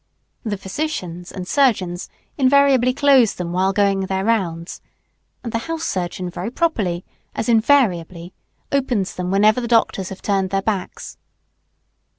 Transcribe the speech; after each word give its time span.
The 0.43 0.57
physicians 0.57 1.31
and 1.31 1.47
surgeons 1.47 2.09
invariably 2.35 2.91
close 2.91 3.35
them 3.35 3.53
while 3.53 3.71
going 3.71 3.99
their 4.07 4.25
rounds; 4.25 4.81
and 5.43 5.53
the 5.53 5.59
house 5.69 5.83
surgeon 5.83 6.27
very 6.27 6.49
properly 6.49 7.05
as 7.35 7.47
invariably 7.47 8.33
opens 8.71 9.13
them 9.13 9.29
whenever 9.29 9.61
the 9.61 9.67
doctors 9.67 10.09
have 10.09 10.23
turned 10.23 10.49
their 10.49 10.63
backs. 10.63 11.17